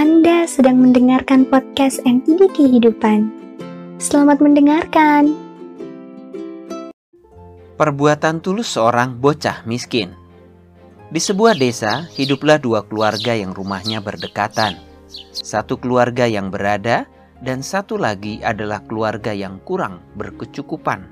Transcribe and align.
Anda 0.00 0.48
sedang 0.48 0.80
mendengarkan 0.80 1.44
podcast 1.44 2.00
MTD 2.08 2.56
Kehidupan. 2.56 3.28
Selamat 4.00 4.40
mendengarkan. 4.40 5.36
Perbuatan 7.76 8.40
tulus 8.40 8.72
seorang 8.72 9.20
bocah 9.20 9.60
miskin. 9.68 10.16
Di 11.12 11.20
sebuah 11.20 11.52
desa, 11.52 12.08
hiduplah 12.16 12.56
dua 12.56 12.80
keluarga 12.88 13.36
yang 13.36 13.52
rumahnya 13.52 14.00
berdekatan. 14.00 14.80
Satu 15.36 15.76
keluarga 15.76 16.24
yang 16.24 16.48
berada 16.48 17.04
dan 17.44 17.60
satu 17.60 18.00
lagi 18.00 18.40
adalah 18.40 18.80
keluarga 18.88 19.36
yang 19.36 19.60
kurang 19.68 20.00
berkecukupan. 20.16 21.04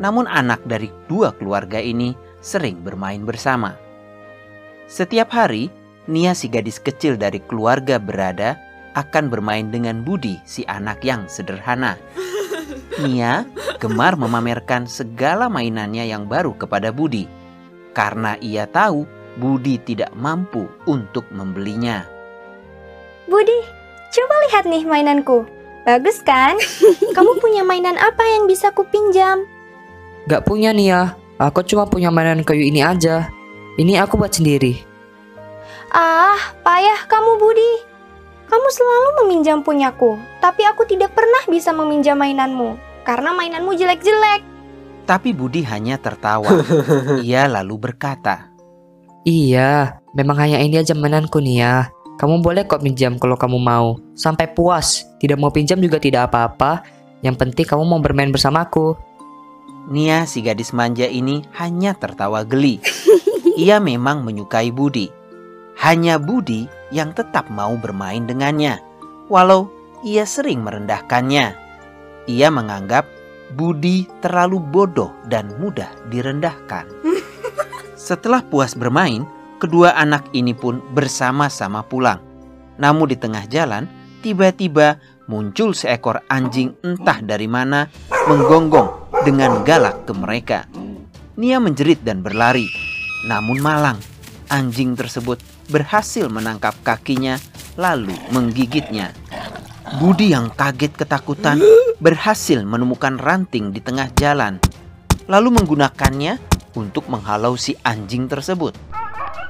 Namun 0.00 0.24
anak 0.24 0.64
dari 0.64 0.88
dua 1.04 1.36
keluarga 1.36 1.76
ini 1.76 2.16
sering 2.40 2.80
bermain 2.80 3.20
bersama. 3.28 3.76
Setiap 4.88 5.28
hari, 5.36 5.68
Nia 6.10 6.34
si 6.34 6.50
gadis 6.50 6.82
kecil 6.82 7.14
dari 7.14 7.38
keluarga 7.38 8.02
berada 8.02 8.58
akan 8.98 9.30
bermain 9.30 9.70
dengan 9.70 10.02
Budi 10.02 10.42
si 10.42 10.66
anak 10.66 11.06
yang 11.06 11.30
sederhana. 11.30 11.94
Nia 13.06 13.46
gemar 13.78 14.18
memamerkan 14.18 14.90
segala 14.90 15.46
mainannya 15.46 16.10
yang 16.10 16.26
baru 16.26 16.58
kepada 16.58 16.90
Budi 16.90 17.30
karena 17.94 18.34
ia 18.42 18.66
tahu 18.66 19.06
Budi 19.38 19.78
tidak 19.86 20.10
mampu 20.18 20.66
untuk 20.90 21.22
membelinya. 21.30 22.02
Budi, 23.30 23.62
coba 24.10 24.34
lihat 24.50 24.64
nih 24.66 24.82
mainanku. 24.82 25.46
Bagus 25.86 26.18
kan? 26.26 26.58
Kamu 27.16 27.38
punya 27.38 27.62
mainan 27.62 27.94
apa 27.94 28.26
yang 28.26 28.50
bisa 28.50 28.74
kupinjam? 28.74 29.46
Gak 30.26 30.42
punya 30.42 30.74
Nia, 30.74 31.14
aku 31.38 31.62
cuma 31.62 31.86
punya 31.86 32.10
mainan 32.10 32.42
kayu 32.42 32.66
ini 32.66 32.82
aja. 32.82 33.30
Ini 33.78 34.02
aku 34.02 34.18
buat 34.18 34.34
sendiri. 34.34 34.89
Ah, 35.90 36.38
payah 36.62 37.02
kamu 37.10 37.42
Budi. 37.42 37.72
Kamu 38.46 38.66
selalu 38.70 39.08
meminjam 39.22 39.62
punyaku, 39.62 40.18
tapi 40.38 40.62
aku 40.62 40.86
tidak 40.86 41.14
pernah 41.14 41.42
bisa 41.50 41.74
meminjam 41.74 42.14
mainanmu 42.14 42.78
karena 43.02 43.34
mainanmu 43.34 43.74
jelek-jelek. 43.74 44.42
Tapi 45.02 45.34
Budi 45.34 45.66
hanya 45.66 45.98
tertawa. 45.98 46.46
Ia 47.26 47.50
lalu 47.50 47.90
berkata, 47.90 48.54
Iya, 49.26 49.98
memang 50.14 50.38
hanya 50.38 50.62
ini 50.62 50.78
aja 50.78 50.94
mainanku 50.94 51.42
Nia. 51.42 51.90
Kamu 52.22 52.38
boleh 52.38 52.70
kok 52.70 52.86
pinjam 52.86 53.18
kalau 53.18 53.34
kamu 53.34 53.58
mau. 53.58 53.98
Sampai 54.14 54.46
puas. 54.46 55.02
Tidak 55.18 55.42
mau 55.42 55.50
pinjam 55.50 55.82
juga 55.82 55.98
tidak 55.98 56.30
apa-apa. 56.30 56.86
Yang 57.26 57.36
penting 57.42 57.66
kamu 57.66 57.82
mau 57.82 57.98
bermain 57.98 58.30
bersamaku. 58.30 58.94
Nia 59.90 60.22
si 60.22 60.38
gadis 60.38 60.70
manja 60.70 61.10
ini 61.10 61.42
hanya 61.58 61.98
tertawa 61.98 62.46
geli. 62.46 62.78
Ia 63.60 63.82
memang 63.82 64.22
menyukai 64.22 64.70
Budi. 64.70 65.19
Hanya 65.80 66.20
Budi 66.20 66.68
yang 66.92 67.16
tetap 67.16 67.48
mau 67.48 67.72
bermain 67.80 68.28
dengannya, 68.28 68.76
walau 69.32 69.72
ia 70.04 70.28
sering 70.28 70.60
merendahkannya. 70.60 71.56
Ia 72.28 72.48
menganggap 72.52 73.08
Budi 73.56 74.04
terlalu 74.20 74.60
bodoh 74.60 75.10
dan 75.26 75.56
mudah 75.56 75.88
direndahkan. 76.12 76.84
Setelah 77.96 78.44
puas 78.44 78.76
bermain, 78.76 79.24
kedua 79.56 79.96
anak 79.96 80.28
ini 80.36 80.52
pun 80.52 80.84
bersama-sama 80.92 81.80
pulang. 81.82 82.20
Namun 82.76 83.08
di 83.08 83.16
tengah 83.16 83.48
jalan, 83.48 83.88
tiba-tiba 84.20 85.00
muncul 85.26 85.72
seekor 85.72 86.20
anjing 86.28 86.76
entah 86.84 87.24
dari 87.24 87.48
mana 87.48 87.88
menggonggong 88.28 89.16
dengan 89.24 89.64
galak 89.64 90.04
ke 90.04 90.12
mereka. 90.12 90.68
Nia 91.40 91.56
menjerit 91.56 92.04
dan 92.04 92.20
berlari, 92.20 92.68
namun 93.24 93.58
malang. 93.64 94.09
Anjing 94.50 94.98
tersebut 94.98 95.38
berhasil 95.70 96.26
menangkap 96.26 96.74
kakinya 96.82 97.38
lalu 97.78 98.10
menggigitnya. 98.34 99.14
Budi 100.02 100.34
yang 100.34 100.50
kaget 100.50 100.90
ketakutan 100.98 101.62
berhasil 102.02 102.58
menemukan 102.66 103.14
ranting 103.14 103.70
di 103.70 103.78
tengah 103.78 104.10
jalan, 104.18 104.58
lalu 105.30 105.54
menggunakannya 105.54 106.42
untuk 106.74 107.06
menghalau 107.06 107.54
si 107.54 107.78
anjing 107.86 108.26
tersebut. 108.26 108.74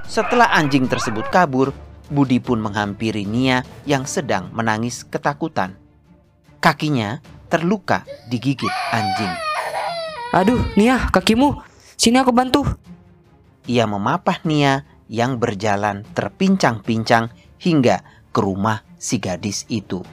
Setelah 0.04 0.52
anjing 0.52 0.84
tersebut 0.84 1.32
kabur, 1.32 1.72
Budi 2.12 2.36
pun 2.36 2.60
menghampiri 2.60 3.24
Nia 3.24 3.64
yang 3.88 4.04
sedang 4.04 4.52
menangis 4.52 5.06
ketakutan. 5.08 5.80
Kakinya 6.60 7.24
terluka 7.48 8.04
digigit 8.28 8.72
anjing. 8.92 9.32
Aduh, 10.36 10.60
Nia, 10.76 11.08
kakimu. 11.08 11.56
Sini 11.96 12.20
aku 12.20 12.36
bantu. 12.36 12.68
Ia 13.70 13.86
memapah 13.86 14.42
Nia 14.42 14.82
yang 15.10 15.42
berjalan 15.42 16.06
terpincang-pincang 16.14 17.34
hingga 17.58 18.06
ke 18.30 18.38
rumah 18.38 18.86
si 18.94 19.18
gadis 19.18 19.66
itu. 19.66 20.06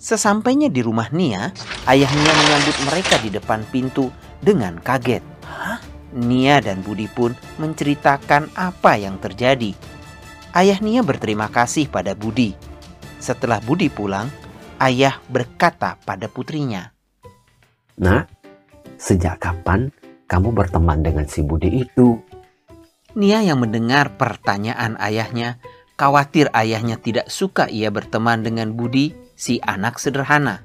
Sesampainya 0.00 0.72
di 0.72 0.80
rumah 0.80 1.12
Nia, 1.12 1.52
ayah 1.84 2.08
Nia 2.08 2.32
menyambut 2.32 2.76
mereka 2.88 3.20
di 3.20 3.28
depan 3.28 3.60
pintu 3.68 4.08
dengan 4.40 4.80
kaget. 4.80 5.20
Hah? 5.44 5.78
Nia 6.16 6.64
dan 6.64 6.80
Budi 6.80 7.04
pun 7.04 7.36
menceritakan 7.60 8.48
apa 8.56 8.96
yang 8.96 9.20
terjadi. 9.20 9.76
Ayah 10.56 10.80
Nia 10.80 11.04
berterima 11.04 11.52
kasih 11.52 11.92
pada 11.92 12.16
Budi. 12.16 12.56
Setelah 13.20 13.60
Budi 13.60 13.92
pulang, 13.92 14.32
ayah 14.80 15.20
berkata 15.28 16.00
pada 16.06 16.30
putrinya, 16.30 16.94
Nah, 17.98 18.24
sejak 18.96 19.42
kapan 19.42 19.90
kamu 20.30 20.54
berteman 20.54 21.02
dengan 21.02 21.26
si 21.26 21.42
Budi 21.42 21.82
itu? 21.82 22.16
Nia 23.18 23.42
yang 23.42 23.58
mendengar 23.58 24.14
pertanyaan 24.14 24.94
ayahnya, 25.02 25.58
khawatir 25.98 26.54
ayahnya 26.54 27.02
tidak 27.02 27.26
suka 27.26 27.66
ia 27.66 27.90
berteman 27.90 28.46
dengan 28.46 28.78
Budi, 28.78 29.10
si 29.34 29.58
anak 29.66 29.98
sederhana. 29.98 30.62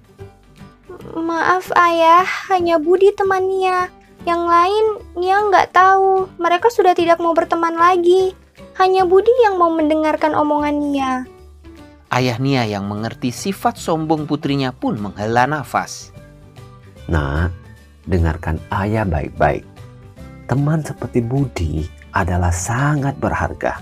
Maaf 1.18 1.74
ayah, 1.74 2.22
hanya 2.54 2.78
Budi 2.78 3.10
teman 3.18 3.50
Nia. 3.50 3.90
Yang 4.30 4.44
lain 4.46 4.86
Nia 5.18 5.38
nggak 5.50 5.74
tahu. 5.74 6.30
Mereka 6.38 6.70
sudah 6.70 6.94
tidak 6.94 7.18
mau 7.18 7.34
berteman 7.34 7.74
lagi. 7.74 8.38
Hanya 8.78 9.10
Budi 9.10 9.34
yang 9.42 9.58
mau 9.58 9.74
mendengarkan 9.74 10.38
omongan 10.38 10.78
Nia. 10.78 11.26
Ayah 12.14 12.38
Nia 12.38 12.70
yang 12.70 12.86
mengerti 12.86 13.34
sifat 13.34 13.82
sombong 13.82 14.30
putrinya 14.30 14.70
pun 14.70 15.02
menghela 15.02 15.50
nafas. 15.50 16.14
Nah, 17.10 17.50
dengarkan 18.06 18.62
ayah 18.70 19.10
baik-baik. 19.10 19.66
Teman 20.46 20.86
seperti 20.86 21.18
Budi 21.18 22.03
adalah 22.14 22.54
sangat 22.54 23.18
berharga. 23.18 23.82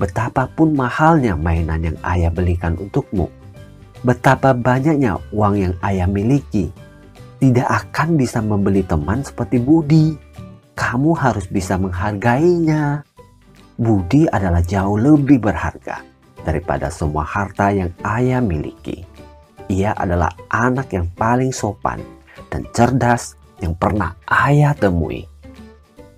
Betapapun 0.00 0.72
mahalnya 0.72 1.36
mainan 1.36 1.92
yang 1.92 1.98
ayah 2.02 2.32
belikan 2.32 2.74
untukmu, 2.80 3.28
betapa 4.00 4.56
banyaknya 4.56 5.20
uang 5.30 5.54
yang 5.60 5.74
ayah 5.84 6.08
miliki, 6.08 6.72
tidak 7.38 7.68
akan 7.68 8.16
bisa 8.16 8.40
membeli 8.40 8.80
teman 8.82 9.20
seperti 9.20 9.60
Budi. 9.60 10.16
Kamu 10.72 11.12
harus 11.12 11.44
bisa 11.50 11.76
menghargainya. 11.76 13.04
Budi 13.76 14.24
adalah 14.30 14.64
jauh 14.64 14.96
lebih 14.96 15.42
berharga 15.42 16.00
daripada 16.46 16.88
semua 16.88 17.26
harta 17.26 17.68
yang 17.68 17.92
ayah 18.06 18.40
miliki. 18.40 19.04
Ia 19.68 19.92
adalah 19.96 20.32
anak 20.48 20.92
yang 20.92 21.10
paling 21.12 21.52
sopan 21.52 22.00
dan 22.48 22.64
cerdas 22.72 23.34
yang 23.60 23.76
pernah 23.76 24.14
ayah 24.28 24.74
temui. 24.74 25.31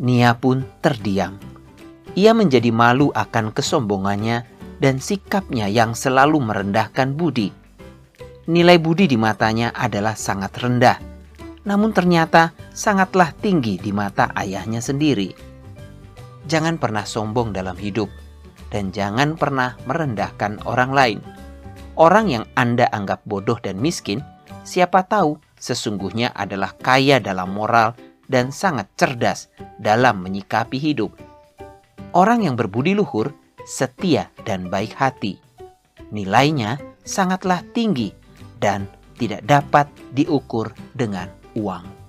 Nia 0.03 0.34
pun 0.34 0.66
terdiam. 0.82 1.38
Ia 2.15 2.34
menjadi 2.34 2.71
malu 2.71 3.10
akan 3.15 3.55
kesombongannya 3.55 4.47
dan 4.82 4.99
sikapnya 4.99 5.71
yang 5.71 5.94
selalu 5.94 6.43
merendahkan 6.43 7.15
Budi. 7.15 7.50
Nilai 8.50 8.77
Budi 8.77 9.09
di 9.09 9.16
matanya 9.16 9.71
adalah 9.72 10.19
sangat 10.19 10.53
rendah, 10.60 10.99
namun 11.65 11.97
ternyata 11.97 12.53
sangatlah 12.77 13.32
tinggi 13.32 13.81
di 13.81 13.91
mata 13.91 14.31
ayahnya 14.37 14.84
sendiri. 14.84 15.32
Jangan 16.44 16.76
pernah 16.76 17.09
sombong 17.09 17.56
dalam 17.56 17.75
hidup, 17.81 18.12
dan 18.69 18.93
jangan 18.93 19.38
pernah 19.38 19.79
merendahkan 19.88 20.61
orang 20.69 20.93
lain. 20.93 21.19
Orang 21.96 22.29
yang 22.29 22.44
Anda 22.58 22.91
anggap 22.91 23.25
bodoh 23.25 23.56
dan 23.62 23.81
miskin, 23.81 24.20
siapa 24.67 25.06
tahu 25.08 25.41
sesungguhnya 25.56 26.35
adalah 26.37 26.76
kaya 26.76 27.17
dalam 27.23 27.55
moral 27.55 27.96
dan 28.29 28.53
sangat 28.55 28.91
cerdas 28.94 29.50
dalam 29.81 30.21
menyikapi 30.25 30.76
hidup. 30.76 31.15
Orang 32.15 32.47
yang 32.47 32.55
berbudi 32.55 32.94
luhur, 32.94 33.35
setia 33.67 34.31
dan 34.47 34.71
baik 34.71 34.94
hati. 34.94 35.41
Nilainya 36.15 36.79
sangatlah 37.03 37.65
tinggi 37.75 38.15
dan 38.62 38.87
tidak 39.19 39.43
dapat 39.47 39.87
diukur 40.15 40.71
dengan 40.94 41.26
uang. 41.59 42.04